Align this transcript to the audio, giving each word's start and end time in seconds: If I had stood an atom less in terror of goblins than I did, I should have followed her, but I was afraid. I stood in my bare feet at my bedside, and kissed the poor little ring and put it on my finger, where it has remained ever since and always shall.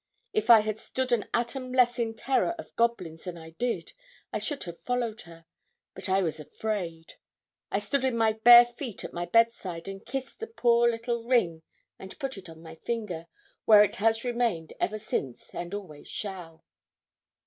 If 0.33 0.49
I 0.49 0.61
had 0.61 0.79
stood 0.79 1.11
an 1.11 1.27
atom 1.31 1.71
less 1.71 1.99
in 1.99 2.15
terror 2.15 2.55
of 2.57 2.75
goblins 2.75 3.25
than 3.25 3.37
I 3.37 3.51
did, 3.51 3.93
I 4.33 4.39
should 4.39 4.63
have 4.63 4.81
followed 4.81 5.21
her, 5.29 5.45
but 5.93 6.09
I 6.09 6.23
was 6.23 6.39
afraid. 6.39 7.13
I 7.69 7.77
stood 7.77 8.03
in 8.03 8.17
my 8.17 8.33
bare 8.33 8.65
feet 8.65 9.03
at 9.03 9.13
my 9.13 9.27
bedside, 9.27 9.87
and 9.87 10.03
kissed 10.03 10.39
the 10.39 10.47
poor 10.47 10.89
little 10.89 11.25
ring 11.27 11.61
and 11.99 12.17
put 12.17 12.35
it 12.35 12.49
on 12.49 12.63
my 12.63 12.77
finger, 12.77 13.27
where 13.65 13.83
it 13.83 13.97
has 13.97 14.23
remained 14.23 14.73
ever 14.79 14.97
since 14.97 15.53
and 15.53 15.71
always 15.71 16.07
shall. 16.07 16.65